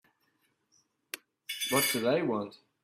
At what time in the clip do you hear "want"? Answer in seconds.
2.23-2.55